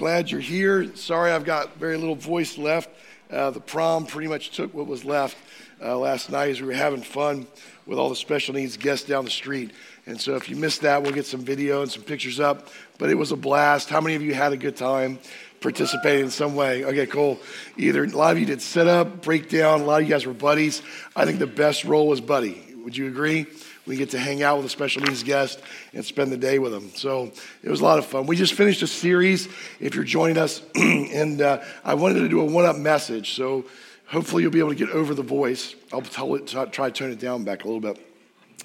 [0.00, 0.96] glad you're here.
[0.96, 2.88] Sorry, I've got very little voice left.
[3.30, 5.36] Uh, the prom pretty much took what was left
[5.78, 7.46] uh, last night as we were having fun
[7.84, 9.72] with all the special needs guests down the street.
[10.06, 12.68] And so if you missed that, we'll get some video and some pictures up.
[12.96, 13.90] But it was a blast.
[13.90, 15.18] How many of you had a good time?
[15.60, 16.86] participating in some way.
[16.86, 17.38] Okay, cool.
[17.76, 20.32] Either a lot of you did sit up, breakdown, a lot of you guys were
[20.32, 20.80] buddies.
[21.14, 22.64] I think the best role was buddy.
[22.82, 23.44] Would you agree?
[23.90, 25.60] We get to hang out with a special needs guest
[25.92, 26.92] and spend the day with them.
[26.94, 28.26] So it was a lot of fun.
[28.26, 29.48] We just finished a series,
[29.80, 33.32] if you're joining us, and uh, I wanted to do a one up message.
[33.34, 33.64] So
[34.06, 35.74] hopefully you'll be able to get over the voice.
[35.92, 38.00] I'll it, try to tone it down back a little bit.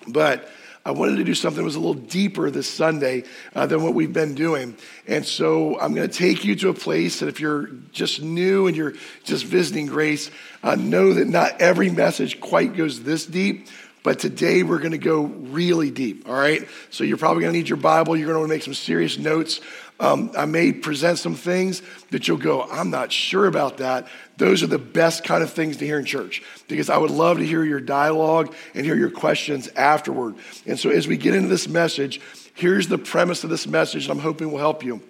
[0.08, 0.48] But
[0.88, 3.24] I wanted to do something that was a little deeper this Sunday
[3.56, 4.78] uh, than what we've been doing.
[5.08, 8.68] And so I'm going to take you to a place that if you're just new
[8.68, 10.30] and you're just visiting Grace,
[10.62, 13.68] uh, know that not every message quite goes this deep.
[14.06, 16.68] But today we're going to go really deep, all right?
[16.92, 18.16] So you're probably going to need your Bible.
[18.16, 19.62] You're going to want to make some serious notes.
[20.00, 21.82] Um, I may present some things
[22.12, 24.08] that you'll go, I'm not sure about that.
[24.38, 27.40] Those are the best kind of things to hear in church because I would love
[27.40, 30.36] to hear your dialogue and hear your questions afterward.
[30.68, 32.22] And so as we get into this message,
[32.54, 35.02] here's the premise of this message, and I'm hoping will help you.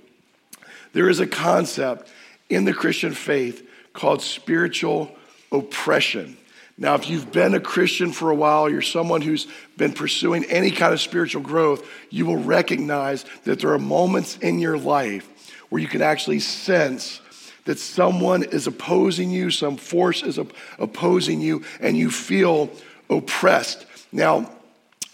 [0.93, 2.09] There is a concept
[2.49, 5.13] in the Christian faith called spiritual
[5.51, 6.38] oppression.
[6.77, 10.71] Now, if you've been a Christian for a while, you're someone who's been pursuing any
[10.71, 15.29] kind of spiritual growth, you will recognize that there are moments in your life
[15.69, 17.21] where you can actually sense
[17.63, 20.37] that someone is opposing you, some force is
[20.77, 22.69] opposing you, and you feel
[23.09, 23.85] oppressed.
[24.11, 24.51] Now,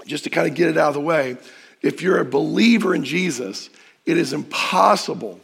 [0.06, 1.38] just to kind of get it out of the way,
[1.82, 3.70] if you're a believer in Jesus,
[4.06, 5.40] it is impossible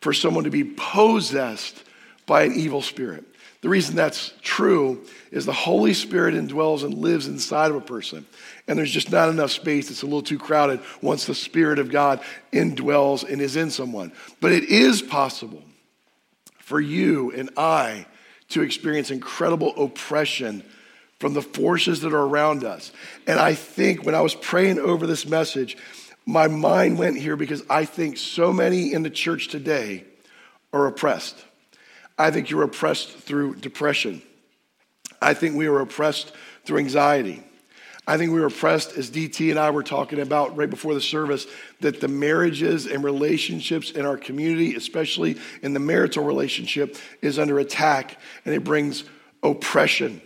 [0.00, 1.82] for someone to be possessed
[2.26, 3.24] by an evil spirit.
[3.64, 8.26] The reason that's true is the Holy Spirit indwells and lives inside of a person.
[8.68, 9.90] And there's just not enough space.
[9.90, 12.20] It's a little too crowded once the Spirit of God
[12.52, 14.12] indwells and is in someone.
[14.38, 15.62] But it is possible
[16.58, 18.04] for you and I
[18.50, 20.62] to experience incredible oppression
[21.18, 22.92] from the forces that are around us.
[23.26, 25.78] And I think when I was praying over this message,
[26.26, 30.04] my mind went here because I think so many in the church today
[30.70, 31.42] are oppressed.
[32.18, 34.22] I think you're oppressed through depression.
[35.20, 36.32] I think we are oppressed
[36.64, 37.42] through anxiety.
[38.06, 41.00] I think we were oppressed, as DT and I were talking about right before the
[41.00, 41.46] service,
[41.80, 47.58] that the marriages and relationships in our community, especially in the marital relationship, is under
[47.58, 49.04] attack and it brings
[49.42, 50.20] oppression.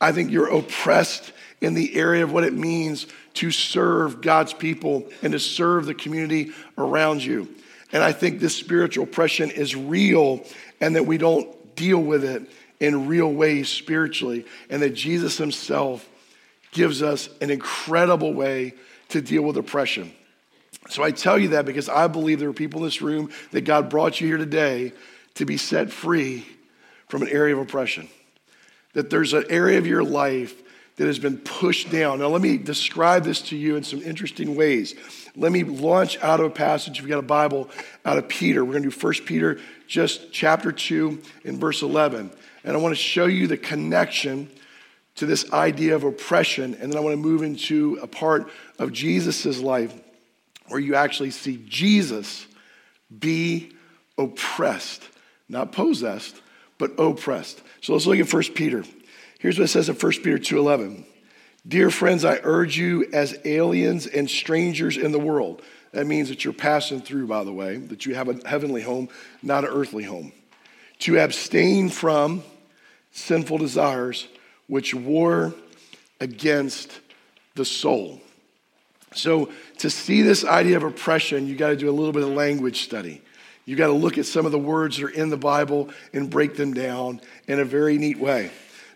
[0.00, 5.08] I think you're oppressed in the area of what it means to serve God's people
[5.22, 7.54] and to serve the community around you.
[7.92, 10.44] And I think this spiritual oppression is real
[10.80, 16.08] and that we don't deal with it in real ways spiritually, and that Jesus himself
[16.72, 18.74] gives us an incredible way
[19.08, 20.12] to deal with oppression.
[20.88, 23.62] So I tell you that because I believe there are people in this room that
[23.62, 24.92] God brought you here today
[25.34, 26.46] to be set free
[27.08, 28.08] from an area of oppression.
[28.94, 30.62] That there's an area of your life
[30.96, 32.18] that has been pushed down.
[32.18, 34.94] Now, let me describe this to you in some interesting ways.
[35.36, 37.70] Let me launch out of a passage, if you've got a Bible,
[38.04, 38.64] out of Peter.
[38.64, 42.30] We're going to do 1 Peter, just chapter 2, in verse 11.
[42.64, 44.50] And I want to show you the connection
[45.16, 46.74] to this idea of oppression.
[46.74, 49.94] And then I want to move into a part of Jesus' life
[50.68, 52.46] where you actually see Jesus
[53.18, 53.72] be
[54.16, 55.02] oppressed,
[55.48, 56.40] not possessed,
[56.78, 57.60] but oppressed.
[57.80, 58.84] So let's look at 1 Peter.
[59.38, 61.04] Here's what it says in 1 Peter 2:11.
[61.68, 65.62] Dear friends, I urge you as aliens and strangers in the world.
[65.92, 69.08] That means that you're passing through, by the way, that you have a heavenly home,
[69.42, 70.32] not an earthly home.
[71.00, 72.42] To abstain from
[73.12, 74.26] sinful desires
[74.68, 75.54] which war
[76.20, 77.00] against
[77.56, 78.20] the soul.
[79.12, 82.28] So, to see this idea of oppression, you got to do a little bit of
[82.28, 83.20] language study.
[83.66, 86.30] You got to look at some of the words that are in the Bible and
[86.30, 88.50] break them down in a very neat way.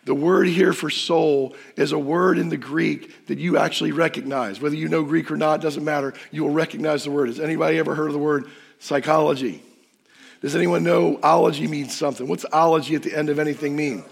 [0.05, 4.61] The word here for soul is a word in the Greek that you actually recognize.
[4.61, 6.15] Whether you know Greek or not, doesn't matter.
[6.31, 7.29] You will recognize the word.
[7.29, 8.47] Has anybody ever heard of the word
[8.79, 9.63] psychology?
[10.43, 12.29] Does anyone know ology means something?
[12.29, 14.05] What's ology at the end of anything mean?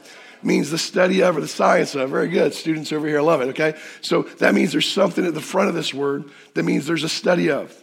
[0.43, 2.11] Means the study of or the science of.
[2.11, 2.55] Very good.
[2.55, 3.79] Students over here love it, okay?
[4.01, 6.25] So that means there's something at the front of this word
[6.55, 7.77] that means there's a study of.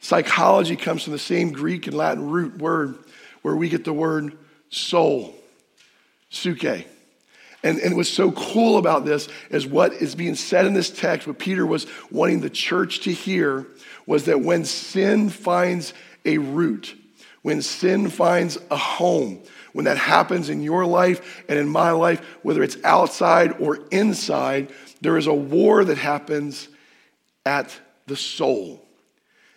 [0.00, 2.98] Psychology comes from the same Greek and Latin root word
[3.42, 4.36] where we get the word
[4.70, 5.34] soul,
[6.30, 6.86] suke.
[7.62, 11.26] And, and what's so cool about this is what is being said in this text,
[11.26, 13.66] what Peter was wanting the church to hear
[14.06, 15.94] was that when sin finds
[16.24, 16.96] a root,
[17.42, 19.40] when sin finds a home,
[19.72, 24.72] when that happens in your life and in my life, whether it's outside or inside,
[25.00, 26.68] there is a war that happens
[27.46, 28.84] at the soul.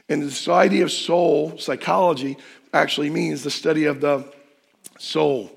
[0.07, 2.38] And this idea of soul, psychology,
[2.74, 4.31] actually means the study of the
[5.00, 5.52] soul.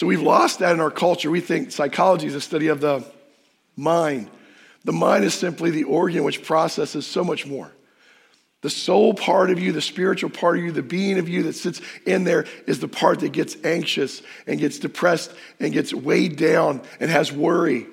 [0.00, 1.30] So we've lost that in our culture.
[1.30, 3.04] We think psychology is a study of the
[3.76, 4.30] mind.
[4.82, 7.70] The mind is simply the organ which processes so much more.
[8.62, 11.52] The soul part of you, the spiritual part of you, the being of you that
[11.52, 16.36] sits in there is the part that gets anxious and gets depressed and gets weighed
[16.36, 17.86] down and has worry.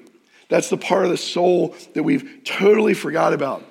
[0.47, 3.65] That's the part of the soul that we've totally forgot about.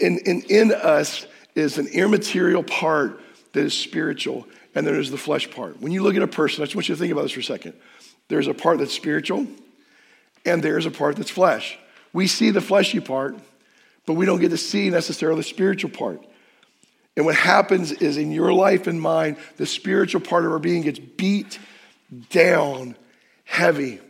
[0.00, 3.20] And, and in us is an immaterial part
[3.52, 5.80] that is spiritual, and then there's the flesh part.
[5.80, 7.40] When you look at a person, I just want you to think about this for
[7.40, 7.74] a second.
[8.28, 9.46] There's a part that's spiritual,
[10.44, 11.78] and there's a part that's flesh.
[12.12, 13.36] We see the fleshy part,
[14.06, 16.22] but we don't get to see necessarily the spiritual part.
[17.16, 20.82] And what happens is in your life and mine, the spiritual part of our being
[20.82, 21.58] gets beat
[22.30, 22.96] down
[23.44, 24.00] heavy.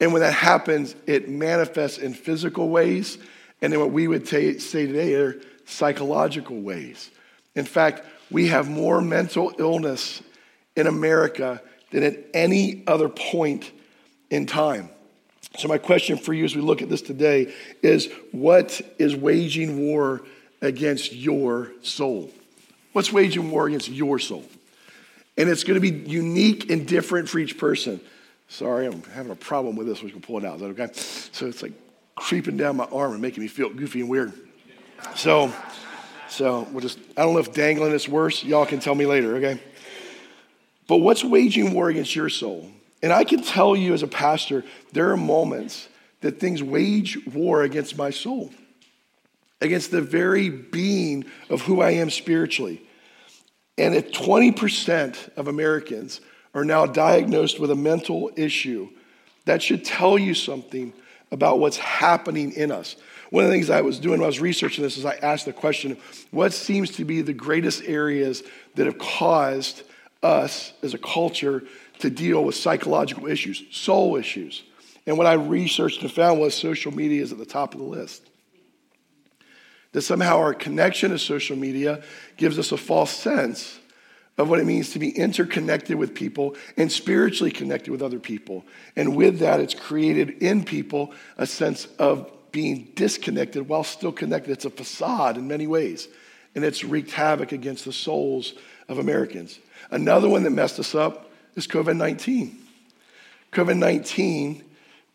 [0.00, 3.18] And when that happens, it manifests in physical ways,
[3.60, 7.10] and in what we would t- say today are psychological ways.
[7.54, 10.22] In fact, we have more mental illness
[10.74, 13.70] in America than at any other point
[14.30, 14.90] in time.
[15.56, 19.78] So, my question for you as we look at this today is what is waging
[19.78, 20.22] war
[20.60, 22.30] against your soul?
[22.92, 24.44] What's waging war against your soul?
[25.38, 28.00] And it's going to be unique and different for each person.
[28.48, 30.02] Sorry, I'm having a problem with this.
[30.02, 30.56] We can pull it out.
[30.56, 30.88] Is that okay?
[30.94, 31.72] So it's like
[32.14, 34.32] creeping down my arm and making me feel goofy and weird.
[35.14, 35.52] So,
[36.28, 38.44] so we'll just, I don't know if dangling is worse.
[38.44, 39.60] Y'all can tell me later, okay?
[40.88, 42.70] But what's waging war against your soul?
[43.02, 45.88] And I can tell you as a pastor, there are moments
[46.20, 48.50] that things wage war against my soul,
[49.60, 52.82] against the very being of who I am spiritually.
[53.78, 56.20] And if 20% of Americans
[56.54, 58.88] are now diagnosed with a mental issue,
[59.44, 60.92] that should tell you something
[61.30, 62.96] about what's happening in us.
[63.30, 65.46] One of the things I was doing when I was researching this is I asked
[65.46, 65.96] the question
[66.30, 68.42] what seems to be the greatest areas
[68.74, 69.82] that have caused
[70.22, 71.64] us as a culture
[71.98, 74.62] to deal with psychological issues, soul issues?
[75.06, 77.86] And what I researched and found was social media is at the top of the
[77.86, 78.28] list.
[79.92, 82.02] That somehow our connection to social media
[82.36, 83.78] gives us a false sense
[84.38, 88.66] of what it means to be interconnected with people and spiritually connected with other people.
[88.94, 94.50] And with that, it's created in people a sense of being disconnected while still connected.
[94.50, 96.08] It's a facade in many ways,
[96.54, 98.54] and it's wreaked havoc against the souls
[98.88, 99.58] of Americans.
[99.90, 102.56] Another one that messed us up is COVID 19.
[103.52, 104.64] COVID 19,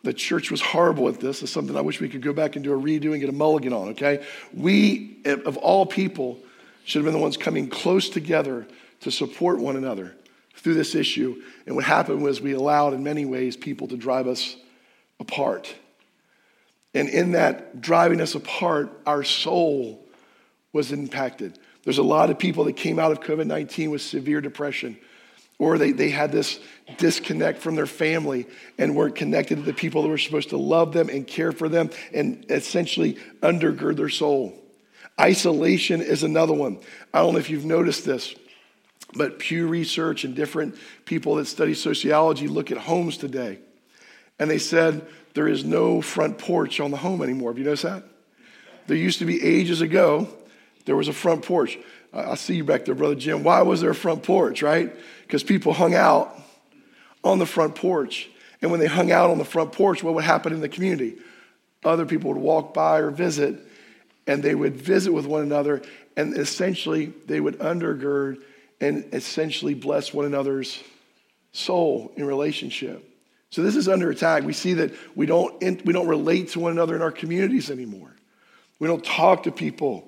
[0.04, 1.42] the church was horrible at this.
[1.42, 3.34] It's something I wish we could go back and do a redo and get a
[3.34, 4.24] mulligan on, okay?
[4.54, 6.38] We, of all people,
[6.84, 8.68] should have been the ones coming close together
[9.00, 10.16] to support one another
[10.58, 11.42] through this issue.
[11.66, 14.58] And what happened was we allowed, in many ways, people to drive us
[15.20, 15.74] apart.
[16.94, 20.06] And in that driving us apart, our soul
[20.74, 21.58] was impacted.
[21.84, 24.98] There's a lot of people that came out of COVID 19 with severe depression,
[25.58, 26.60] or they, they had this
[26.98, 28.46] disconnect from their family
[28.78, 31.70] and weren't connected to the people that were supposed to love them and care for
[31.70, 34.54] them and essentially undergird their soul.
[35.20, 36.80] Isolation is another one.
[37.14, 38.36] I don't know if you've noticed this.
[39.14, 43.60] But Pew Research and different people that study sociology look at homes today.
[44.40, 47.52] And they said there is no front porch on the home anymore.
[47.52, 48.04] Have you noticed that?
[48.88, 50.28] There used to be ages ago,
[50.86, 51.78] there was a front porch.
[52.14, 53.44] I see you back there, Brother Jim.
[53.44, 54.94] Why was there a front porch, right?
[55.22, 56.38] Because people hung out
[57.24, 58.30] on the front porch.
[58.62, 61.18] And when they hung out on the front porch, what would happen in the community?
[61.84, 63.60] Other people would walk by or visit,
[64.28, 65.82] and they would visit with one another,
[66.18, 68.44] and essentially they would undergird
[68.80, 70.84] and essentially bless one another's
[71.54, 73.08] soul in relationship.
[73.52, 74.44] So this is under attack.
[74.44, 78.16] We see that we don't, we don't relate to one another in our communities anymore.
[78.80, 80.08] We don't talk to people.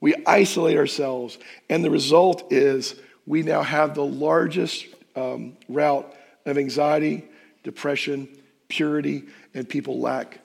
[0.00, 1.38] We isolate ourselves.
[1.70, 6.12] And the result is we now have the largest um, route
[6.44, 7.24] of anxiety,
[7.62, 8.28] depression,
[8.68, 10.40] purity, and people lack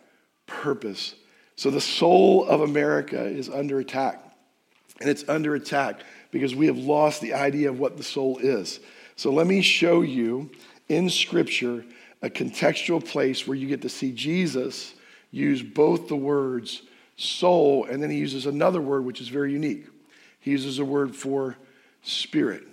[0.46, 1.16] purpose.
[1.56, 4.24] So the soul of America is under attack.
[5.02, 8.80] And it's under attack because we have lost the idea of what the soul is.
[9.16, 10.52] So let me show you
[10.88, 11.84] in Scripture
[12.22, 14.94] a contextual place where you get to see Jesus
[15.32, 16.82] use both the words
[17.16, 19.86] soul and then he uses another word which is very unique.
[20.40, 21.58] He uses a word for
[22.02, 22.64] spirit.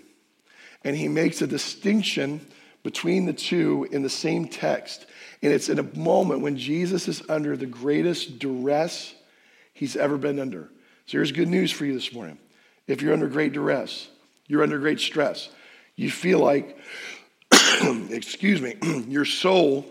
[0.85, 2.41] And he makes a distinction
[2.83, 5.07] between the two in the same text.
[5.43, 9.15] And it's in a moment when Jesus is under the greatest duress
[9.73, 10.71] he's ever been under.
[11.07, 12.39] So here's good news for you this morning
[12.87, 14.09] if you're under great duress,
[14.47, 15.49] you're under great stress,
[15.97, 16.79] you feel like,
[18.11, 18.75] excuse me,
[19.09, 19.87] your soul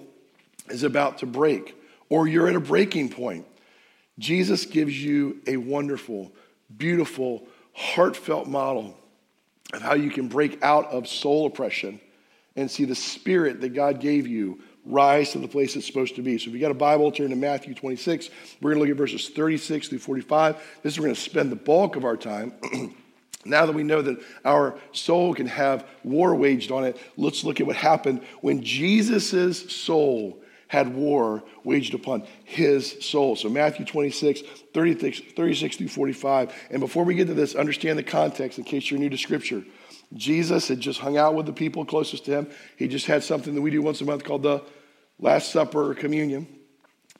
[0.69, 1.75] is about to break,
[2.09, 3.45] or you're at a breaking point,
[4.17, 6.31] Jesus gives you a wonderful,
[6.75, 8.97] beautiful, heartfelt model
[9.73, 11.99] of how you can break out of soul oppression
[12.55, 16.21] and see the spirit that God gave you rise to the place it's supposed to
[16.21, 16.37] be.
[16.37, 18.29] So if you got a Bible, turn to Matthew 26.
[18.61, 20.55] We're going to look at verses 36 through 45.
[20.83, 22.53] This is where we're going to spend the bulk of our time.
[23.45, 27.59] now that we know that our soul can have war waged on it, let's look
[27.61, 33.35] at what happened when Jesus' soul had war waged upon his soul.
[33.35, 34.41] So Matthew 26,
[34.73, 36.53] 36, 36 through 45.
[36.71, 39.63] And before we get to this, understand the context in case you're new to Scripture.
[40.13, 42.47] Jesus had just hung out with the people closest to him.
[42.77, 44.63] He just had something that we do once a month called the
[45.19, 46.47] Last Supper or communion.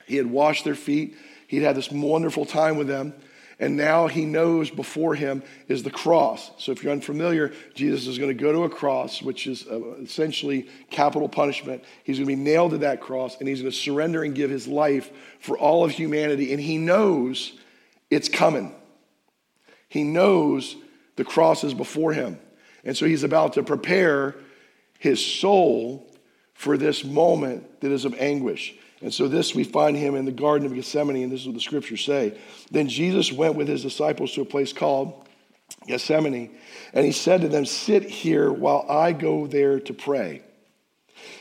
[0.06, 1.16] He had washed their feet.
[1.48, 3.14] He'd had this wonderful time with them.
[3.60, 6.52] And now he knows before him is the cross.
[6.58, 9.96] So if you're unfamiliar, Jesus is going to go to a cross, which is uh,
[10.02, 11.84] essentially capital punishment.
[12.04, 14.50] He's going to be nailed to that cross and he's going to surrender and give
[14.50, 15.10] his life
[15.40, 16.52] for all of humanity.
[16.52, 17.54] And he knows
[18.10, 18.76] it's coming.
[19.88, 20.76] He knows
[21.16, 22.40] the cross is before him.
[22.84, 24.36] And so he's about to prepare
[25.00, 26.12] his soul
[26.54, 28.76] for this moment that is of anguish.
[29.06, 31.54] And so this we find him in the Garden of Gethsemane, and this is what
[31.54, 32.36] the scriptures say.
[32.72, 35.28] Then Jesus went with his disciples to a place called
[35.86, 36.50] Gethsemane,
[36.92, 40.42] and he said to them, Sit here while I go there to pray.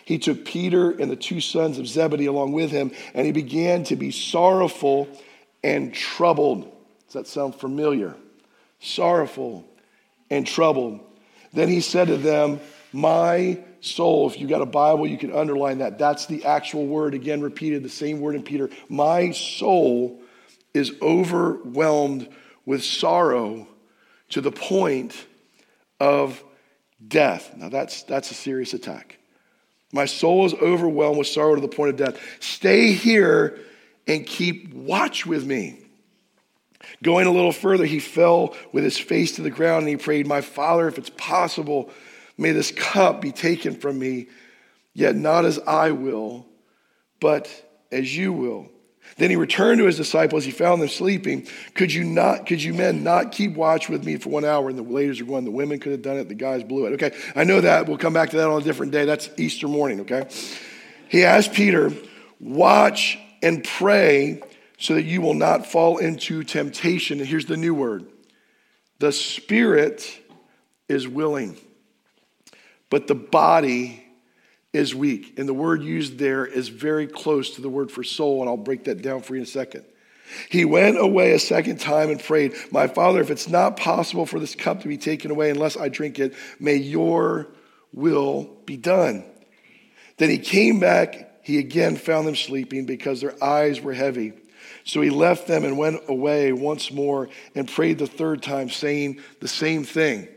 [0.05, 3.83] He took Peter and the two sons of Zebedee along with him, and he began
[3.85, 5.09] to be sorrowful
[5.63, 6.71] and troubled.
[7.07, 8.15] Does that sound familiar?
[8.81, 9.65] Sorrowful
[10.29, 11.01] and troubled.
[11.55, 12.61] Then he said to them,
[12.95, 15.99] My soul, if you got a Bible, you can underline that.
[15.99, 18.71] That's the actual word, again, repeated, the same word in Peter.
[18.89, 20.23] My soul
[20.73, 22.29] is overwhelmed
[22.65, 23.67] with sorrow
[24.29, 25.27] to the point
[25.99, 26.41] of
[27.09, 27.57] death.
[27.57, 29.19] Now, that's, that's a serious attack.
[29.93, 32.21] My soul is overwhelmed with sorrow to the point of death.
[32.39, 33.59] Stay here
[34.07, 35.81] and keep watch with me.
[37.03, 40.29] Going a little further, he fell with his face to the ground and he prayed,
[40.29, 41.91] My Father, if it's possible,
[42.37, 44.29] may this cup be taken from me,
[44.93, 46.47] yet not as I will,
[47.21, 47.49] but
[47.91, 48.69] as you will.
[49.17, 50.45] Then he returned to his disciples.
[50.45, 51.47] He found them sleeping.
[51.75, 54.69] Could you not, could you men not keep watch with me for one hour?
[54.69, 56.95] And the ladies are going, the women could have done it, the guys blew it.
[56.95, 57.87] Okay, I know that.
[57.87, 59.05] We'll come back to that on a different day.
[59.05, 60.29] That's Easter morning, okay?
[61.09, 61.93] He asked Peter,
[62.41, 64.43] watch and pray
[64.79, 67.21] so that you will not fall into temptation.
[67.21, 68.07] And here's the new word
[68.99, 70.19] the spirit
[70.89, 71.57] is willing,
[72.95, 74.07] but the body
[74.73, 75.37] is weak.
[75.37, 78.57] And the word used there is very close to the word for soul, and I'll
[78.57, 79.85] break that down for you in a second.
[80.49, 84.39] He went away a second time and prayed, My Father, if it's not possible for
[84.39, 87.49] this cup to be taken away unless I drink it, may your
[87.93, 89.25] will be done.
[90.19, 91.41] Then he came back.
[91.43, 94.35] He again found them sleeping because their eyes were heavy.
[94.85, 99.19] So he left them and went away once more and prayed the third time, saying
[99.41, 100.29] the same thing.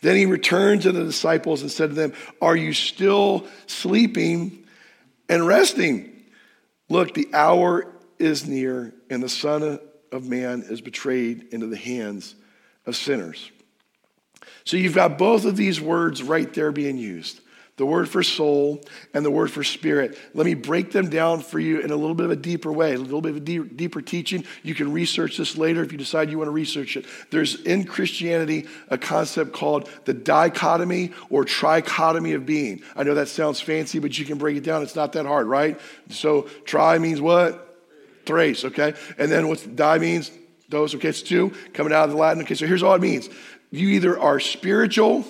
[0.00, 4.66] Then he returned to the disciples and said to them, Are you still sleeping
[5.28, 6.24] and resting?
[6.88, 9.78] Look, the hour is near, and the Son
[10.12, 12.34] of Man is betrayed into the hands
[12.86, 13.50] of sinners.
[14.64, 17.40] So you've got both of these words right there being used
[17.76, 18.80] the word for soul
[19.14, 20.16] and the word for spirit.
[20.32, 22.94] Let me break them down for you in a little bit of a deeper way,
[22.94, 24.44] a little bit of a deep, deeper teaching.
[24.62, 27.04] You can research this later if you decide you want to research it.
[27.30, 32.82] There's in Christianity a concept called the dichotomy or trichotomy of being.
[32.94, 34.82] I know that sounds fancy, but you can break it down.
[34.82, 35.80] It's not that hard, right?
[36.10, 37.60] So tri means what?
[38.24, 38.94] Thrace, okay?
[39.18, 40.30] And then what's di means?
[40.68, 42.42] Those, okay, it's two, coming out of the Latin.
[42.44, 43.28] Okay, so here's all it means.
[43.70, 45.24] You either are spiritual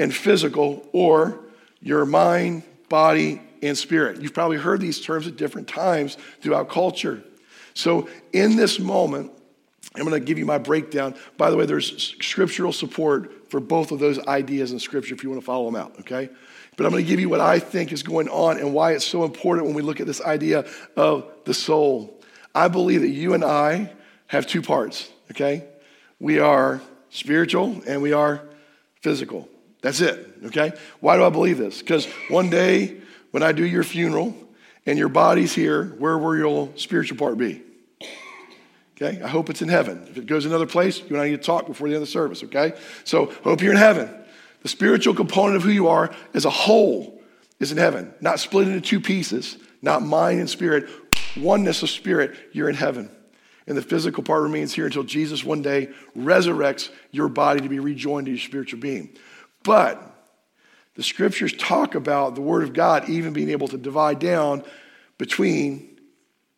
[0.00, 1.38] and physical, or
[1.80, 4.20] your mind, body, and spirit.
[4.20, 7.22] You've probably heard these terms at different times throughout culture.
[7.74, 9.30] So, in this moment,
[9.94, 11.14] I'm going to give you my breakdown.
[11.36, 15.30] By the way, there's scriptural support for both of those ideas in Scripture if you
[15.30, 16.30] want to follow them out, okay?
[16.76, 19.04] But I'm going to give you what I think is going on and why it's
[19.04, 20.64] so important when we look at this idea
[20.96, 22.20] of the soul.
[22.54, 23.92] I believe that you and I
[24.28, 25.64] have two parts, okay?
[26.20, 26.80] We are
[27.10, 28.42] spiritual and we are
[29.02, 29.48] physical.
[29.82, 30.72] That's it, okay?
[31.00, 31.80] Why do I believe this?
[31.80, 32.98] Because one day
[33.30, 34.34] when I do your funeral
[34.86, 37.62] and your body's here, where will your spiritual part be?
[38.96, 39.22] Okay?
[39.22, 40.06] I hope it's in heaven.
[40.10, 42.08] If it goes another place, you and I need to talk before the end of
[42.08, 42.74] the service, okay?
[43.04, 44.10] So, hope you're in heaven.
[44.62, 47.22] The spiritual component of who you are as a whole
[47.58, 50.90] is in heaven, not split into two pieces, not mind and spirit,
[51.36, 53.10] oneness of spirit, you're in heaven.
[53.66, 57.78] And the physical part remains here until Jesus one day resurrects your body to be
[57.78, 59.16] rejoined to your spiritual being.
[59.62, 60.02] But
[60.94, 64.64] the scriptures talk about the Word of God even being able to divide down
[65.18, 65.98] between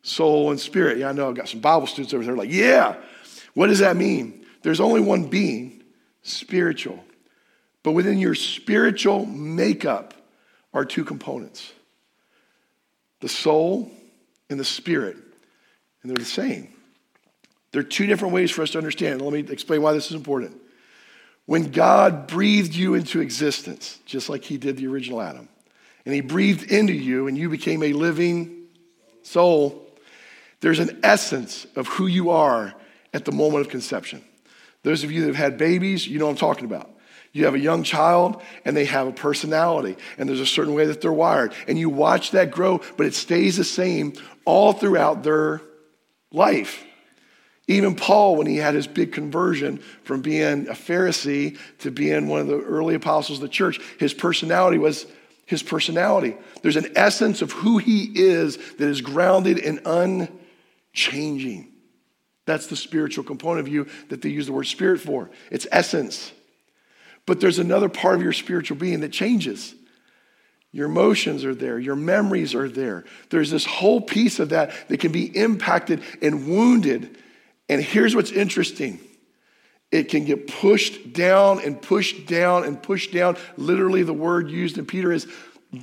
[0.01, 0.97] soul and spirit.
[0.97, 2.95] Yeah, I know I've got some Bible students over there like, yeah,
[3.53, 4.45] what does that mean?
[4.61, 5.83] There's only one being,
[6.21, 7.03] spiritual.
[7.83, 10.13] But within your spiritual makeup
[10.73, 11.71] are two components
[13.19, 13.89] the soul
[14.49, 15.15] and the spirit,
[16.01, 16.73] and they're the same.
[17.71, 19.21] There are two different ways for us to understand.
[19.21, 20.59] Let me explain why this is important.
[21.45, 25.49] When God breathed you into existence, just like He did the original Adam,
[26.05, 28.67] and He breathed into you and you became a living
[29.23, 29.85] soul,
[30.61, 32.73] there's an essence of who you are
[33.13, 34.23] at the moment of conception.
[34.83, 36.89] Those of you that have had babies, you know what I'm talking about.
[37.33, 40.85] You have a young child and they have a personality and there's a certain way
[40.85, 41.53] that they're wired.
[41.67, 44.13] And you watch that grow, but it stays the same
[44.45, 45.61] all throughout their
[46.31, 46.83] life.
[47.67, 52.41] Even Paul, when he had his big conversion from being a Pharisee to being one
[52.41, 55.05] of the early apostles of the church, his personality was
[55.45, 56.35] his personality.
[56.61, 61.69] There's an essence of who he is that is grounded and unchanging.
[62.45, 65.29] That's the spiritual component of you that they use the word spirit for.
[65.49, 66.31] It's essence.
[67.25, 69.73] But there's another part of your spiritual being that changes.
[70.73, 73.05] Your emotions are there, your memories are there.
[73.29, 77.17] There's this whole piece of that that can be impacted and wounded.
[77.69, 78.99] And here's what's interesting
[79.91, 83.37] it can get pushed down and pushed down and pushed down.
[83.57, 85.27] Literally, the word used in Peter is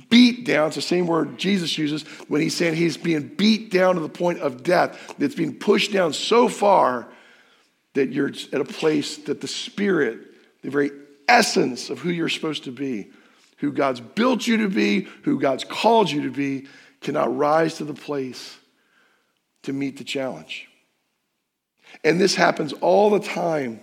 [0.09, 0.67] beat down.
[0.67, 4.09] It's the same word Jesus uses when he's saying he's being beat down to the
[4.09, 5.15] point of death.
[5.17, 7.07] It's being pushed down so far
[7.93, 10.19] that you're at a place that the Spirit,
[10.61, 10.91] the very
[11.27, 13.09] essence of who you're supposed to be,
[13.57, 16.67] who God's built you to be, who God's called you to be,
[16.99, 18.57] cannot rise to the place
[19.63, 20.67] to meet the challenge.
[22.03, 23.79] And this happens all the time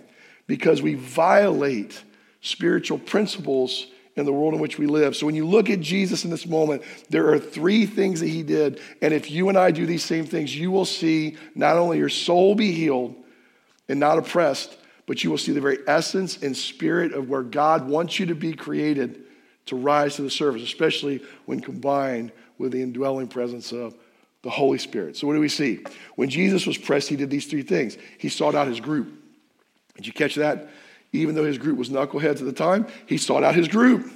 [0.47, 2.03] because we violate
[2.41, 5.15] spiritual principles in the world in which we live.
[5.15, 8.43] So when you look at Jesus in this moment, there are three things that he
[8.43, 8.81] did.
[9.01, 12.09] And if you and I do these same things, you will see not only your
[12.09, 13.15] soul be healed
[13.87, 17.87] and not oppressed, but you will see the very essence and spirit of where God
[17.87, 19.23] wants you to be created
[19.67, 23.95] to rise to the surface, especially when combined with the indwelling presence of
[24.41, 25.17] the Holy Spirit.
[25.17, 25.83] So, what do we see?
[26.15, 27.97] When Jesus was pressed, he did these three things.
[28.17, 29.11] He sought out his group.
[29.95, 30.69] Did you catch that?
[31.11, 34.11] Even though his group was knuckleheads at the time, he sought out his group.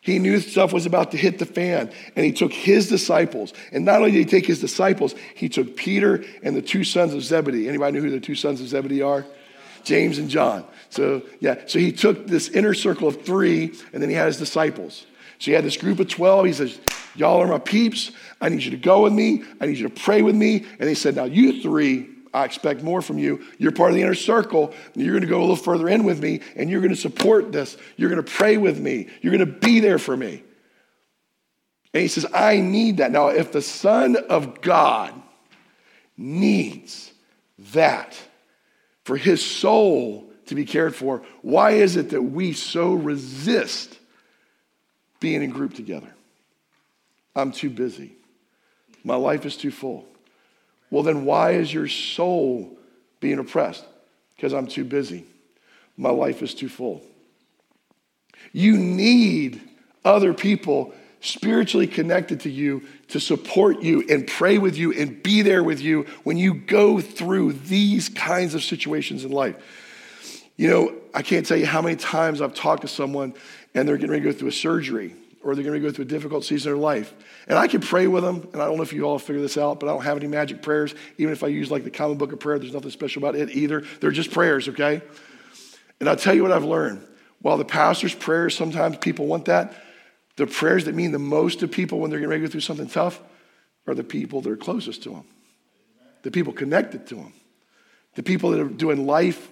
[0.00, 3.52] He knew stuff was about to hit the fan, and he took his disciples.
[3.72, 7.12] And not only did he take his disciples, he took Peter and the two sons
[7.12, 7.68] of Zebedee.
[7.68, 9.26] Anybody know who the two sons of Zebedee are?
[9.82, 10.64] James and John.
[10.90, 14.36] So, yeah, so he took this inner circle of three, and then he had his
[14.36, 15.06] disciples.
[15.38, 16.46] So he had this group of 12.
[16.46, 16.80] He says,
[17.14, 18.12] Y'all are my peeps.
[18.40, 19.42] I need you to go with me.
[19.60, 20.64] I need you to pray with me.
[20.78, 23.42] And he said, Now, you three, I expect more from you.
[23.56, 24.74] You're part of the inner circle.
[24.94, 27.50] You're going to go a little further in with me and you're going to support
[27.50, 27.78] this.
[27.96, 29.08] You're going to pray with me.
[29.22, 30.42] You're going to be there for me.
[31.94, 33.10] And he says, I need that.
[33.10, 35.14] Now, if the Son of God
[36.14, 37.10] needs
[37.72, 38.14] that
[39.04, 43.98] for his soul to be cared for, why is it that we so resist
[45.20, 46.12] being in group together?
[47.34, 48.12] I'm too busy.
[49.04, 50.06] My life is too full.
[50.90, 52.76] Well, then why is your soul
[53.20, 53.84] being oppressed?
[54.34, 55.24] Because I'm too busy.
[55.96, 57.02] My life is too full.
[58.52, 59.60] You need
[60.04, 65.42] other people spiritually connected to you to support you and pray with you and be
[65.42, 69.56] there with you when you go through these kinds of situations in life.
[70.56, 73.34] You know, I can't tell you how many times I've talked to someone
[73.76, 76.06] and they're getting ready to go through a surgery or they're going to go through
[76.06, 77.14] a difficult season of their life.
[77.46, 79.56] And I can pray with them, and I don't know if you all figure this
[79.56, 80.92] out, but I don't have any magic prayers.
[81.18, 83.50] Even if I use like the common book of prayer, there's nothing special about it
[83.50, 83.84] either.
[84.00, 85.02] They're just prayers, okay?
[86.00, 87.06] And I'll tell you what I've learned.
[87.42, 89.74] While the pastor's prayers, sometimes people want that,
[90.34, 92.60] the prayers that mean the most to people when they're getting ready to go through
[92.62, 93.22] something tough
[93.86, 95.24] are the people that are closest to them,
[96.22, 97.32] the people connected to them,
[98.16, 99.48] the people that are doing life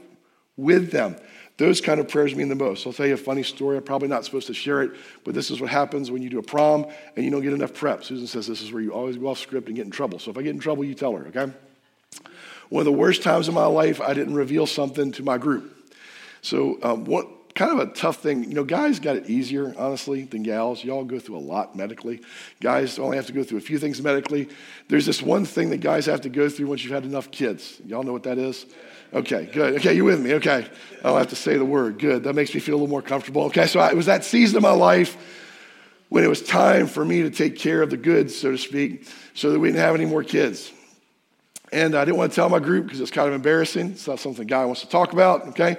[0.57, 1.17] with them.
[1.57, 2.85] Those kind of prayers mean the most.
[2.85, 3.77] I'll tell you a funny story.
[3.77, 6.41] I'm probably not supposed to share it, but this is what happens when you do
[6.41, 8.03] a prom and you don't get enough prep.
[8.03, 10.19] Susan says this is where you always go off script and get in trouble.
[10.19, 11.53] So if I get in trouble, you tell her, okay?
[12.71, 15.71] One of the worst times in my life, I didn't reveal something to my group.
[16.43, 18.45] So, um, what, kind of a tough thing.
[18.45, 20.83] You know, guys got it easier, honestly, than gals.
[20.83, 22.21] Y'all go through a lot medically.
[22.61, 24.49] Guys only have to go through a few things medically.
[24.89, 27.81] There's this one thing that guys have to go through once you've had enough kids.
[27.87, 28.67] Y'all know what that is?
[29.15, 29.75] Okay, good.
[29.77, 30.35] Okay, you with me?
[30.35, 30.67] Okay.
[30.99, 31.99] I don't have to say the word.
[31.99, 32.25] Good.
[32.25, 33.45] That makes me feel a little more comfortable.
[33.45, 35.17] Okay, so I, it was that season of my life
[36.09, 39.09] when it was time for me to take care of the goods, so to speak,
[39.35, 40.73] so that we didn't have any more kids.
[41.73, 43.93] And I didn't want to tell my group because it's kind of embarrassing.
[43.93, 45.77] It's not something God wants to talk about, okay?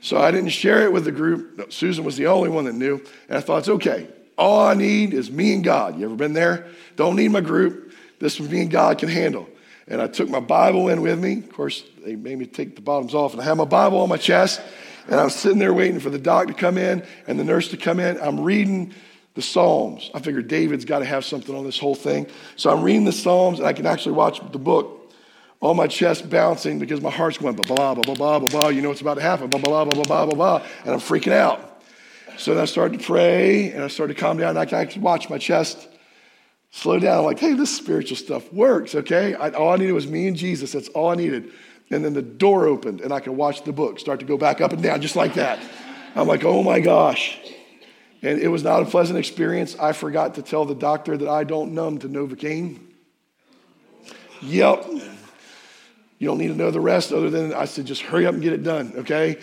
[0.00, 1.58] So I didn't share it with the group.
[1.58, 3.02] No, Susan was the only one that knew.
[3.28, 4.08] And I thought, it's okay.
[4.36, 5.98] All I need is me and God.
[5.98, 6.68] You ever been there?
[6.96, 7.92] Don't need my group.
[8.18, 9.48] This me and God can handle.
[9.88, 11.38] And I took my Bible in with me.
[11.38, 14.08] Of course, they made me take the bottoms off, and I had my Bible on
[14.08, 14.60] my chest.
[15.08, 17.78] And I'm sitting there waiting for the doc to come in and the nurse to
[17.78, 18.20] come in.
[18.20, 18.92] I'm reading
[19.34, 20.10] the Psalms.
[20.12, 22.26] I figured David's got to have something on this whole thing.
[22.56, 25.12] So I'm reading the Psalms and I can actually watch the book
[25.60, 28.68] on my chest bouncing because my heart's going blah, blah, blah, blah, blah, blah, blah.
[28.68, 30.66] You know what's about to happen, blah, blah, blah, blah, blah, blah, blah.
[30.84, 31.82] And I'm freaking out.
[32.36, 34.50] So then I started to pray and I started to calm down.
[34.50, 35.88] And I can actually watch my chest
[36.70, 37.18] slow down.
[37.18, 39.34] I'm like, hey, this spiritual stuff works, okay?
[39.34, 40.72] I, all I needed was me and Jesus.
[40.72, 41.50] That's all I needed.
[41.90, 44.60] And then the door opened and I could watch the book start to go back
[44.60, 45.58] up and down just like that.
[46.14, 47.38] I'm like, oh my gosh.
[48.22, 49.76] And it was not a pleasant experience.
[49.78, 52.80] I forgot to tell the doctor that I don't numb to Novocaine.
[54.42, 54.86] Yep.
[56.18, 58.42] You don't need to know the rest other than I said, just hurry up and
[58.42, 59.38] get it done, okay?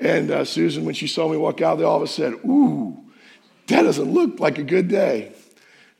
[0.00, 2.96] And uh, Susan, when she saw me walk out, of us said, ooh,
[3.66, 5.32] that doesn't look like a good day.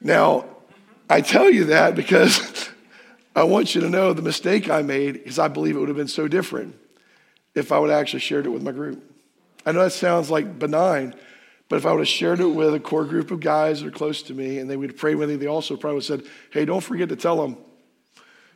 [0.01, 0.45] Now,
[1.11, 2.71] I tell you that because
[3.37, 5.97] I want you to know the mistake I made is I believe it would have
[5.97, 6.77] been so different
[7.53, 9.03] if I would have actually shared it with my group.
[9.67, 11.17] I know that sounds like benign,
[11.69, 13.91] but if I would have shared it with a core group of guys that are
[13.91, 16.31] close to me and they would prayed with me, they also probably would have said,
[16.53, 17.57] hey, don't forget to tell them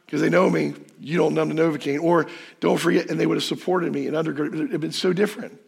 [0.06, 2.00] because they know me, you don't numb to Novocaine.
[2.00, 2.28] Or
[2.60, 4.54] don't forget, and they would have supported me in undergrad.
[4.54, 5.60] It would have been so different.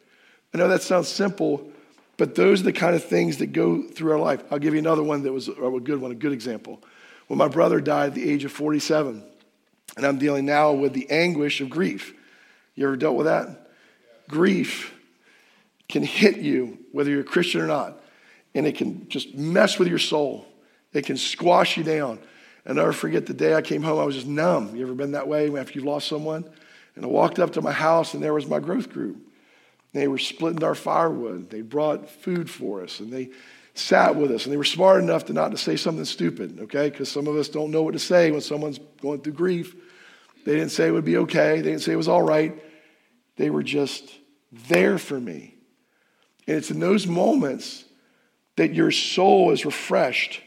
[0.54, 1.68] I know that sounds simple,
[2.16, 4.42] but those are the kind of things that go through our life.
[4.50, 6.82] I'll give you another one that was a good one, a good example.
[7.26, 9.22] When my brother died at the age of 47,
[9.96, 12.14] and I'm dealing now with the anguish of grief.
[12.74, 13.70] You ever dealt with that?
[14.28, 14.94] Grief
[15.88, 18.00] can hit you, whether you're a Christian or not,
[18.54, 20.46] and it can just mess with your soul.
[20.92, 22.18] It can squash you down.
[22.64, 24.74] And I'll never forget the day I came home, I was just numb.
[24.74, 26.44] You ever been that way after you've lost someone?
[26.94, 29.16] And I walked up to my house, and there was my growth group.
[29.96, 31.50] They were splitting our firewood.
[31.50, 33.30] They brought food for us, and they
[33.74, 34.44] sat with us.
[34.44, 36.90] And they were smart enough to not to say something stupid, okay?
[36.90, 39.74] Because some of us don't know what to say when someone's going through grief.
[40.44, 41.56] They didn't say it would be okay.
[41.56, 42.62] They didn't say it was all right.
[43.36, 44.10] They were just
[44.68, 45.54] there for me.
[46.46, 47.84] And it's in those moments
[48.56, 50.40] that your soul is refreshed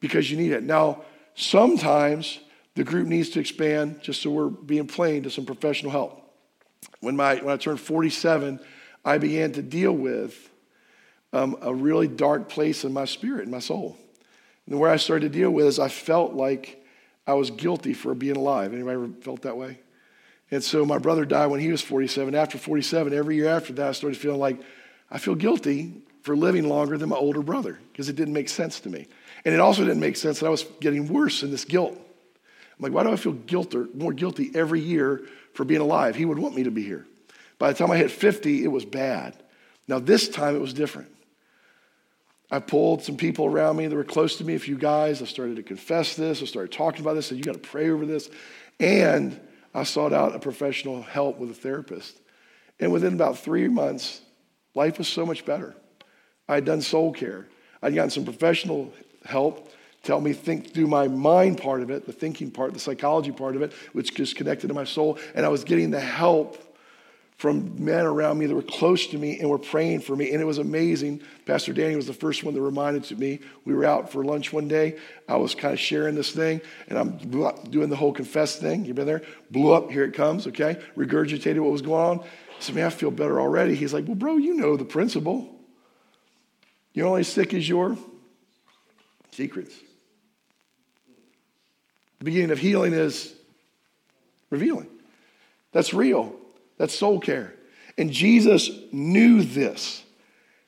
[0.00, 0.62] because you need it.
[0.62, 1.02] Now,
[1.34, 2.40] sometimes
[2.74, 6.25] the group needs to expand, just so we're being plain, to some professional help.
[7.00, 8.60] When, my, when I turned 47,
[9.04, 10.50] I began to deal with
[11.32, 13.96] um, a really dark place in my spirit, in my soul.
[14.66, 16.84] And where I started to deal with is I felt like
[17.26, 18.72] I was guilty for being alive.
[18.72, 19.78] Anybody ever felt that way?
[20.50, 22.34] And so my brother died when he was 47.
[22.34, 24.60] After 47, every year after that, I started feeling like
[25.10, 28.80] I feel guilty for living longer than my older brother because it didn't make sense
[28.80, 29.06] to me.
[29.44, 31.94] And it also didn't make sense that I was getting worse in this guilt.
[31.94, 35.22] I'm like, why do I feel guilt or more guilty every year
[35.56, 36.14] for being alive?
[36.14, 37.06] He would want me to be here.
[37.58, 39.34] By the time I hit 50, it was bad.
[39.88, 41.10] Now, this time it was different.
[42.50, 45.20] I pulled some people around me that were close to me, a few guys.
[45.20, 46.42] I started to confess this.
[46.42, 47.26] I started talking about this.
[47.26, 48.30] I said, you got to pray over this.
[48.78, 49.40] And
[49.74, 52.20] I sought out a professional help with a therapist.
[52.78, 54.20] And within about three months,
[54.74, 55.74] life was so much better.
[56.48, 57.46] I had done soul care.
[57.82, 58.92] I'd gotten some professional
[59.24, 59.70] help
[60.06, 63.32] to help me think through my mind part of it, the thinking part, the psychology
[63.32, 65.18] part of it, which is connected to my soul.
[65.34, 66.62] And I was getting the help
[67.38, 70.32] from men around me that were close to me and were praying for me.
[70.32, 71.20] And it was amazing.
[71.44, 73.40] Pastor Danny was the first one that reminded to me.
[73.64, 74.96] We were out for lunch one day.
[75.28, 78.86] I was kind of sharing this thing, and I'm doing the whole confess thing.
[78.86, 79.22] You've been there?
[79.50, 79.90] Blew up.
[79.90, 80.80] Here it comes, okay?
[80.96, 82.20] Regurgitated what was going on.
[82.20, 83.74] I said, man, I feel better already.
[83.74, 85.52] He's like, well, bro, you know the principle.
[86.94, 87.98] You're only sick as your
[89.32, 89.74] secrets.
[92.18, 93.34] The beginning of healing is
[94.50, 94.88] revealing.
[95.72, 96.34] That's real.
[96.78, 97.54] That's soul care.
[97.98, 100.02] And Jesus knew this,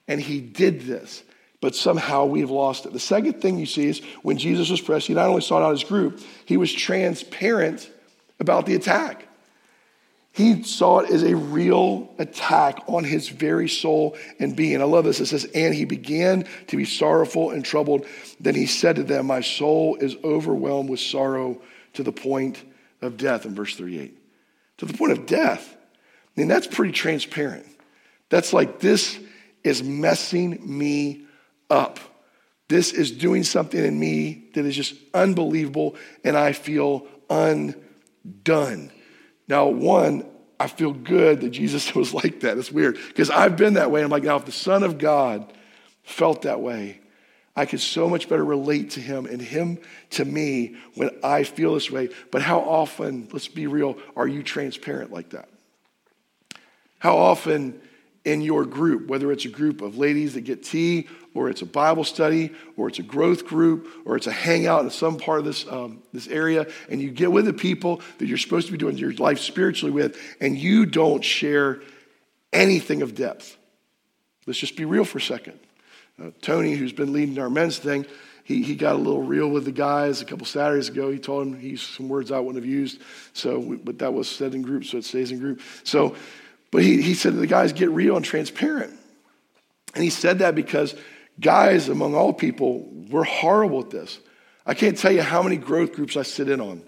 [0.07, 1.23] and he did this,
[1.61, 2.93] but somehow we've lost it.
[2.93, 5.73] The second thing you see is when Jesus was pressed, he not only sought out
[5.73, 7.91] his group, he was transparent
[8.41, 9.28] about the attack.
[10.39, 14.81] He saw it as a real attack on his very soul and being.
[14.81, 15.19] I love this.
[15.19, 18.07] It says, And he began to be sorrowful and troubled.
[18.39, 21.61] Then he said to them, My soul is overwhelmed with sorrow
[21.95, 22.63] to the point
[23.03, 24.17] of death, in verse 38.
[24.77, 25.77] To the point of death.
[25.77, 27.67] I mean, that's pretty transparent.
[28.29, 29.19] That's like, this
[29.65, 31.25] is messing me
[31.69, 31.99] up.
[32.69, 38.93] This is doing something in me that is just unbelievable, and I feel undone.
[39.49, 40.27] Now, one,
[40.61, 42.59] I feel good that Jesus was like that.
[42.59, 44.03] It's weird because I've been that way.
[44.03, 45.53] I'm like, now, if the Son of God
[46.03, 47.01] felt that way,
[47.57, 49.79] I could so much better relate to him and him
[50.11, 52.11] to me when I feel this way.
[52.31, 55.49] But how often, let's be real, are you transparent like that?
[57.01, 57.81] How often
[58.29, 61.67] in your group, whether it's a group of ladies that get tea, or it's a
[61.67, 65.47] Bible study, or it's a growth group, or it's a hangout in some part of
[65.47, 68.79] this, um, this area, and you get with the people that you're supposed to be
[68.79, 71.81] doing your life spiritually with, and you don't share
[72.53, 73.57] anything of depth.
[74.47, 75.59] Let's just be real for a second.
[76.23, 78.05] Uh, Tony, who's been leading our men's thing,
[78.45, 81.11] he, he got a little real with the guys a couple Saturdays ago.
[81.11, 83.01] He told them he used some words I wouldn't have used.
[83.33, 85.61] So, but that was said in group, so it stays in group.
[85.85, 86.17] So,
[86.71, 88.93] but he, he said to the guys, get real and transparent.
[89.95, 90.95] And he said that because
[91.41, 94.19] guys, among all people, we're horrible at this.
[94.67, 96.83] I can't tell you how many growth groups I sit in on.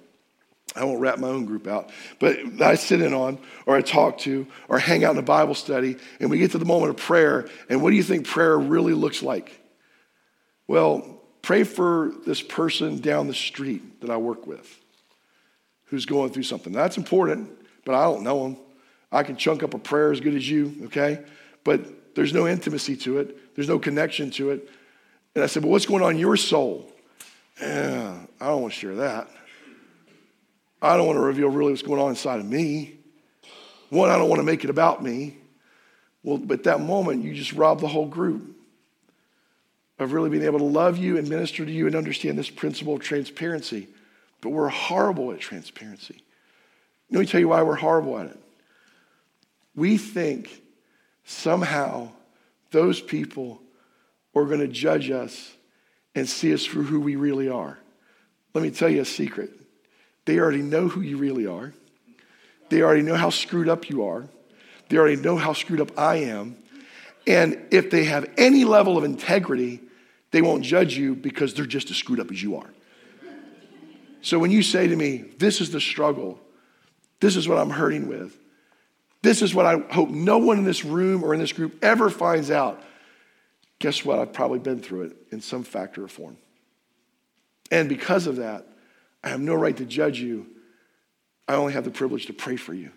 [0.77, 1.91] I won't wrap my own group out,
[2.21, 5.55] but I sit in on, or I talk to, or hang out in a Bible
[5.55, 7.49] study, and we get to the moment of prayer.
[7.69, 9.61] And what do you think prayer really looks like?
[10.69, 14.79] Well, Pray for this person down the street that I work with
[15.87, 16.73] who's going through something.
[16.73, 17.51] That's important,
[17.85, 18.57] but I don't know them.
[19.13, 21.25] I can chunk up a prayer as good as you, okay?
[21.65, 24.69] But there's no intimacy to it, there's no connection to it.
[25.35, 26.91] And I said, But what's going on in your soul?
[27.61, 29.29] Yeah, I don't want to share that.
[30.83, 32.95] I don't want to reveal really what's going on inside of me.
[33.91, 35.37] One, I don't want to make it about me.
[36.23, 38.57] Well, but that moment, you just rob the whole group
[39.99, 42.95] of really being able to love you and minister to you and understand this principle
[42.95, 43.89] of transparency.
[44.41, 46.23] But we're horrible at transparency.
[47.11, 48.39] Let me tell you why we're horrible at it.
[49.75, 50.63] We think
[51.25, 52.11] somehow
[52.71, 53.61] those people
[54.35, 55.53] are going to judge us
[56.15, 57.79] and see us for who we really are.
[58.55, 59.51] Let me tell you a secret.
[60.25, 61.73] They already know who you really are.
[62.69, 64.29] They already know how screwed up you are.
[64.89, 66.57] They already know how screwed up I am.
[67.27, 69.81] And if they have any level of integrity,
[70.31, 72.71] they won't judge you because they're just as screwed up as you are.
[74.23, 76.41] So when you say to me, This is the struggle,
[77.21, 78.37] this is what I'm hurting with,
[79.23, 82.09] this is what I hope no one in this room or in this group ever
[82.09, 82.83] finds out,
[83.79, 84.19] guess what?
[84.19, 86.37] I've probably been through it in some factor or form.
[87.71, 88.67] And because of that,
[89.23, 90.47] I have no right to judge you.
[91.47, 92.91] I only have the privilege to pray for you.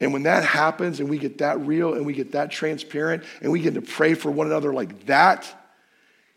[0.00, 3.50] And when that happens and we get that real and we get that transparent and
[3.50, 5.52] we get to pray for one another like that,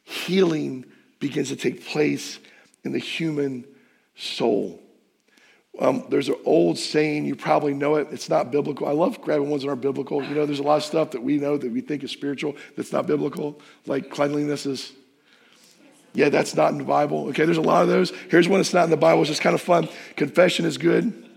[0.03, 0.85] healing
[1.19, 2.39] begins to take place
[2.83, 3.65] in the human
[4.15, 4.80] soul.
[5.79, 8.09] Um, there's an old saying, you probably know it.
[8.11, 8.87] It's not biblical.
[8.87, 10.21] I love grabbing ones that aren't biblical.
[10.21, 12.55] You know, there's a lot of stuff that we know that we think is spiritual
[12.75, 14.91] that's not biblical, like cleanliness is.
[16.13, 17.29] Yeah, that's not in the Bible.
[17.29, 18.11] Okay, there's a lot of those.
[18.29, 19.21] Here's one that's not in the Bible.
[19.21, 19.87] It's just kind of fun.
[20.17, 21.29] Confession is good.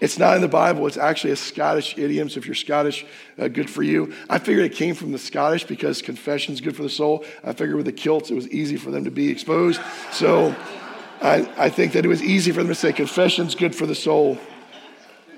[0.00, 0.84] It's not in the Bible.
[0.88, 2.28] It's actually a Scottish idiom.
[2.28, 3.06] So if you're Scottish,
[3.38, 4.12] uh, good for you.
[4.28, 7.24] I figured it came from the Scottish because confession is good for the soul.
[7.44, 9.80] I figured with the kilts, it was easy for them to be exposed.
[10.10, 10.56] So
[11.22, 13.94] I, I think that it was easy for them to say confession's good for the
[13.94, 14.38] soul.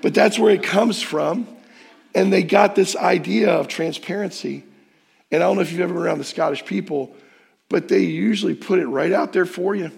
[0.01, 1.47] But that's where it comes from.
[2.13, 4.63] And they got this idea of transparency.
[5.31, 7.15] And I don't know if you've ever been around the Scottish people,
[7.69, 9.91] but they usually put it right out there for you.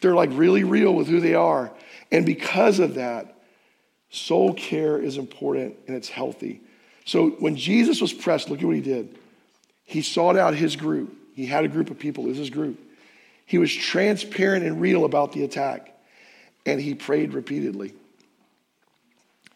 [0.00, 1.72] They're like really real with who they are.
[2.12, 3.36] And because of that,
[4.10, 6.60] Soul care is important and it's healthy.
[7.04, 9.16] So when Jesus was pressed, look at what he did.
[9.84, 11.16] He sought out his group.
[11.34, 12.78] He had a group of people, it was his group.
[13.50, 15.92] He was transparent and real about the attack,
[16.64, 17.92] and he prayed repeatedly.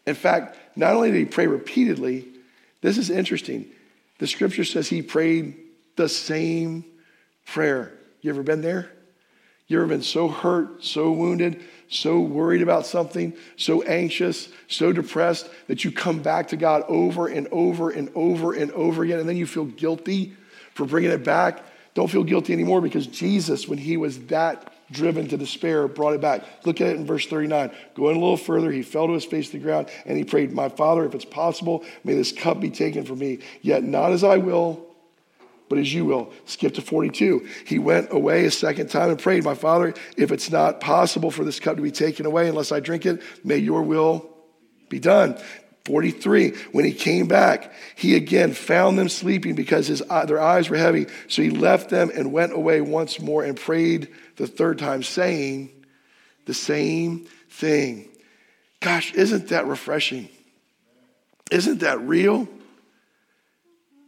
[0.05, 2.27] In fact, not only did he pray repeatedly,
[2.81, 3.67] this is interesting.
[4.19, 5.55] The scripture says he prayed
[5.95, 6.83] the same
[7.45, 7.93] prayer.
[8.19, 8.91] You ever been there?
[9.69, 15.49] You ever been so hurt, so wounded, so worried about something, so anxious, so depressed
[15.67, 19.29] that you come back to God over and over and over and over again, and
[19.29, 20.33] then you feel guilty
[20.73, 21.63] for bringing it back?
[21.95, 26.21] Don't feel guilty anymore because Jesus, when he was that driven to despair, brought it
[26.21, 26.43] back.
[26.65, 27.71] Look at it in verse 39.
[27.95, 30.51] Going a little further, he fell to his face to the ground and he prayed,
[30.51, 34.23] My Father, if it's possible, may this cup be taken from me, yet not as
[34.23, 34.85] I will,
[35.69, 36.33] but as you will.
[36.45, 37.47] Skip to 42.
[37.65, 41.45] He went away a second time and prayed, My Father, if it's not possible for
[41.45, 44.29] this cup to be taken away unless I drink it, may your will
[44.89, 45.41] be done.
[45.85, 50.69] 43, when he came back, he again found them sleeping because his, uh, their eyes
[50.69, 51.05] were heavy.
[51.27, 55.71] So he left them and went away once more and prayed the third time, saying
[56.45, 58.09] the same thing.
[58.79, 60.29] Gosh, isn't that refreshing?
[61.51, 62.49] Isn't that real?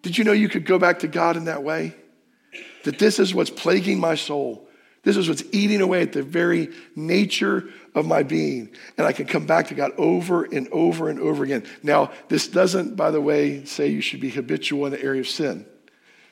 [0.01, 1.95] Did you know you could go back to God in that way?
[2.85, 4.66] That this is what's plaguing my soul.
[5.07, 8.69] This is what's eating away at the very nature of my being.
[8.97, 11.63] And I can come back to God over and over and over again.
[11.81, 15.29] Now, this doesn't, by the way, say you should be habitual in the area of
[15.29, 15.65] sin.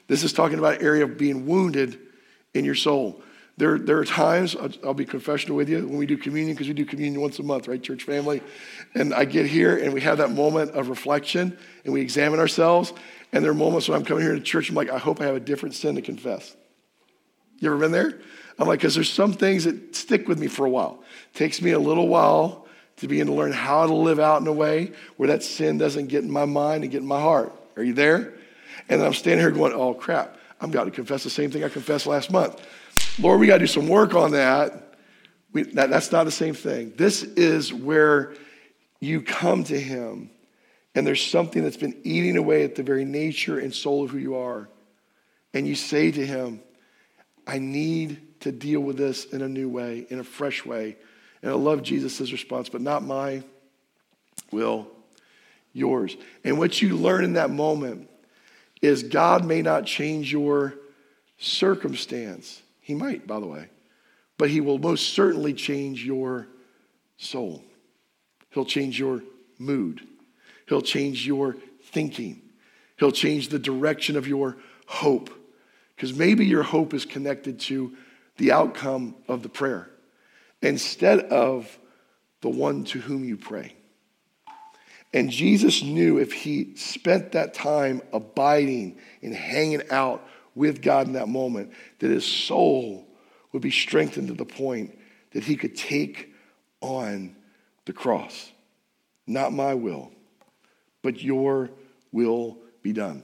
[0.10, 1.98] This is talking about an area of being wounded
[2.54, 3.24] in your soul.
[3.56, 6.68] There, there are times, I'll, I'll be confessional with you, when we do communion, because
[6.68, 8.42] we do communion once a month, right, church family?
[8.94, 12.92] And I get here and we have that moment of reflection and we examine ourselves.
[13.32, 15.28] And there are moments when I'm coming here to church, I'm like, I hope I
[15.28, 16.58] have a different sin to confess.
[17.60, 18.20] You ever been there?
[18.58, 21.04] I'm like, because there's some things that stick with me for a while.
[21.34, 24.48] It takes me a little while to begin to learn how to live out in
[24.48, 27.54] a way where that sin doesn't get in my mind and get in my heart.
[27.76, 28.34] Are you there?
[28.88, 31.70] And I'm standing here going, oh crap, I'm about to confess the same thing I
[31.70, 32.62] confessed last month.
[33.20, 34.96] Lord, we got to do some work on that.
[35.52, 35.90] We, that.
[35.90, 36.94] That's not the same thing.
[36.96, 38.34] This is where
[39.00, 40.30] you come to Him,
[40.94, 44.18] and there's something that's been eating away at the very nature and soul of who
[44.18, 44.70] you are.
[45.54, 46.62] And you say to Him,
[47.48, 50.96] I need to deal with this in a new way, in a fresh way.
[51.42, 53.42] And I love Jesus' response, but not my
[54.52, 54.88] will,
[55.74, 56.16] yours.
[56.44, 58.08] And what you learn in that moment
[58.84, 60.76] is God may not change your
[61.40, 62.62] circumstance.
[62.82, 63.68] He might, by the way,
[64.38, 66.48] but He will most certainly change your
[67.18, 67.64] soul.
[68.52, 69.24] He'll change your
[69.58, 70.02] mood.
[70.70, 71.56] He'll change your
[71.86, 72.44] thinking.
[73.00, 75.32] He'll change the direction of your hope.
[75.96, 77.96] Because maybe your hope is connected to
[78.38, 79.90] the outcome of the prayer
[80.62, 81.78] instead of
[82.42, 83.76] the one to whom you pray.
[85.14, 91.14] And Jesus knew if he spent that time abiding and hanging out with God in
[91.14, 93.08] that moment, that his soul
[93.52, 94.98] would be strengthened to the point
[95.32, 96.34] that he could take
[96.82, 97.36] on
[97.86, 98.52] the cross.
[99.26, 100.12] Not my will,
[101.02, 101.70] but your
[102.12, 103.24] will be done.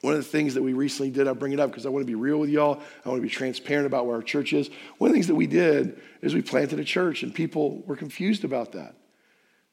[0.00, 2.06] One of the things that we recently did, I bring it up because I want
[2.06, 2.80] to be real with y'all.
[3.04, 4.70] I want to be transparent about where our church is.
[4.98, 7.96] One of the things that we did is we planted a church, and people were
[7.96, 8.94] confused about that.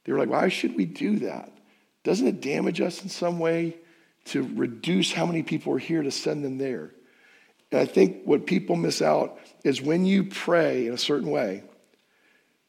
[0.04, 1.52] They were like, why should we do that?
[2.04, 3.78] Doesn't it damage us in some way
[4.26, 6.92] to reduce how many people are here to send them there?
[7.72, 11.64] And I think what people miss out is when you pray in a certain way,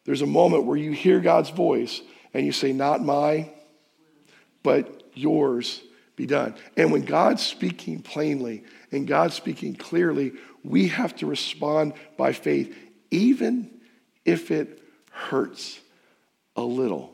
[0.05, 2.01] there's a moment where you hear God's voice
[2.35, 3.51] and you say, Not my,
[4.63, 5.83] but yours
[6.17, 6.55] be done.
[6.77, 10.33] And when God's speaking plainly and God's speaking clearly,
[10.65, 12.77] we have to respond by faith,
[13.11, 13.71] even
[14.25, 15.79] if it hurts
[16.57, 17.13] a little.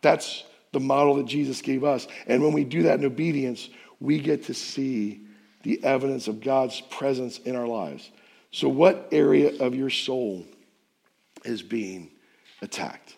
[0.00, 2.06] That's the model that Jesus gave us.
[2.26, 3.68] And when we do that in obedience,
[4.00, 5.22] we get to see
[5.62, 8.10] the evidence of God's presence in our lives.
[8.52, 10.46] So, what area of your soul
[11.44, 12.10] is being
[12.62, 13.16] attacked?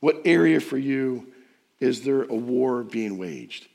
[0.00, 1.32] What area for you
[1.80, 3.66] is there a war being waged?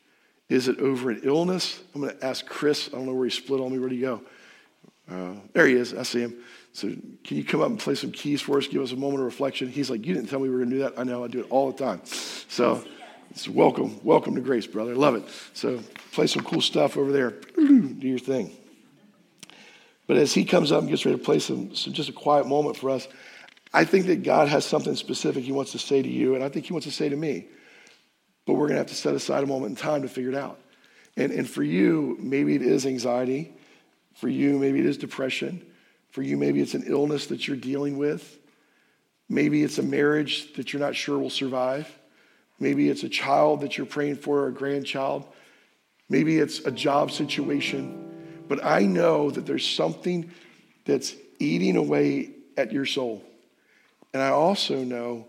[0.52, 1.82] Is it over an illness?
[1.96, 2.90] I'm going to ask Chris.
[2.90, 3.80] I don't know where he split on me.
[3.80, 4.22] Where'd he go?
[5.10, 5.94] Uh, there he is.
[5.94, 6.36] I see him.
[6.74, 6.90] So,
[7.24, 8.68] can you come up and play some keys for us?
[8.68, 9.70] Give us a moment of reflection.
[9.70, 11.00] He's like, You didn't tell me we were going to do that.
[11.00, 11.24] I know.
[11.24, 12.02] I do it all the time.
[12.04, 12.84] So,
[13.30, 14.94] it's welcome, welcome to grace, brother.
[14.94, 15.24] Love it.
[15.54, 15.80] So
[16.12, 17.30] play some cool stuff over there.
[17.56, 18.52] Do your thing.
[20.06, 22.46] But as he comes up and gets ready to play some, some just a quiet
[22.46, 23.08] moment for us,
[23.74, 26.50] I think that God has something specific he wants to say to you, and I
[26.50, 27.48] think he wants to say to me.
[28.52, 30.36] But we're going to have to set aside a moment in time to figure it
[30.36, 30.60] out.
[31.16, 33.54] And, and for you, maybe it is anxiety.
[34.16, 35.66] For you, maybe it is depression.
[36.10, 38.40] For you, maybe it's an illness that you're dealing with.
[39.30, 41.90] Maybe it's a marriage that you're not sure will survive.
[42.60, 45.26] Maybe it's a child that you're praying for, or a grandchild.
[46.10, 48.44] Maybe it's a job situation.
[48.50, 50.30] But I know that there's something
[50.84, 53.24] that's eating away at your soul.
[54.14, 55.28] And I also know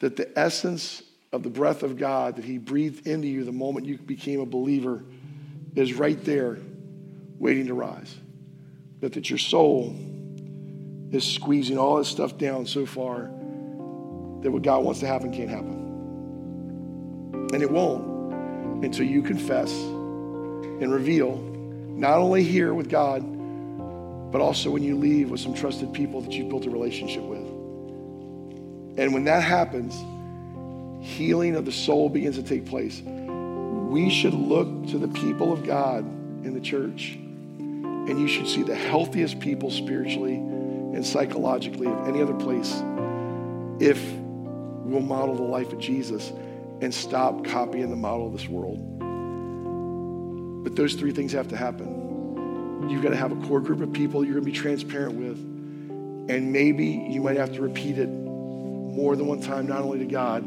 [0.00, 3.86] that the essence of the breath of God that He breathed into you the moment
[3.86, 5.04] you became a believer
[5.76, 6.58] is right there
[7.38, 8.14] waiting to rise.
[9.00, 9.94] But that your soul
[11.12, 13.22] is squeezing all this stuff down so far
[14.42, 15.88] that what God wants to happen can't happen.
[17.52, 23.22] And it won't until you confess and reveal, not only here with God,
[24.32, 27.38] but also when you leave with some trusted people that you've built a relationship with.
[28.98, 29.94] And when that happens,
[31.00, 33.00] healing of the soul begins to take place.
[33.00, 36.04] We should look to the people of God
[36.44, 42.22] in the church, and you should see the healthiest people spiritually and psychologically of any
[42.22, 42.82] other place
[43.80, 44.02] if
[44.84, 46.32] we'll model the life of Jesus
[46.80, 48.78] and stop copying the model of this world.
[50.64, 52.88] But those three things have to happen.
[52.88, 55.38] You've got to have a core group of people you're going to be transparent with.
[56.30, 60.04] And maybe you might have to repeat it more than one time, not only to
[60.04, 60.44] God,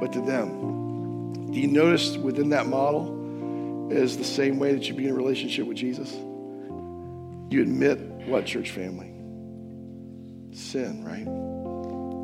[0.00, 1.50] but to them.
[1.50, 5.14] Do you notice within that model is the same way that you be in a
[5.14, 6.12] relationship with Jesus?
[6.12, 9.14] You admit what, church family?
[10.56, 11.26] Sin, right?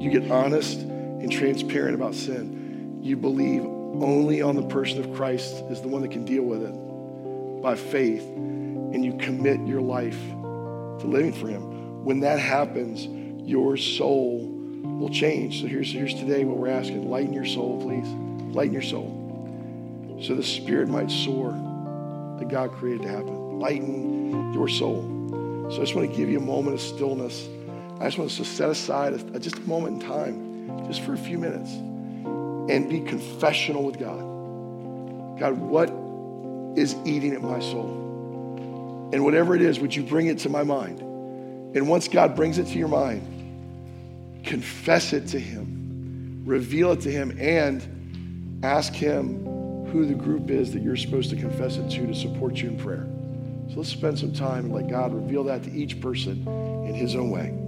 [0.02, 2.64] You get honest and transparent about sin
[3.04, 6.62] you believe only on the person of Christ is the one that can deal with
[6.62, 12.02] it by faith, and you commit your life to living for Him.
[12.02, 13.06] When that happens,
[13.46, 14.53] your soul
[15.04, 15.60] will change.
[15.60, 18.08] So here's, here's today what we're asking lighten your soul, please.
[18.54, 19.20] Lighten your soul.
[20.22, 21.50] So the Spirit might soar
[22.38, 23.58] that God created to happen.
[23.58, 25.02] Lighten your soul.
[25.70, 27.46] So I just want to give you a moment of stillness.
[28.00, 31.12] I just want us to set aside a, just a moment in time just for
[31.12, 34.20] a few minutes and be confessional with God.
[35.38, 35.90] God, what
[36.78, 39.10] is eating at my soul?
[39.12, 41.00] And whatever it is, would you bring it to my mind?
[41.76, 43.33] And once God brings it to your mind,
[44.44, 49.44] confess it to Him, reveal it to Him, and ask Him
[49.86, 52.76] who the group is that you're supposed to confess it to to support you in
[52.76, 53.06] prayer.
[53.70, 56.46] So let's spend some time and let God reveal that to each person
[56.86, 57.63] in His own way.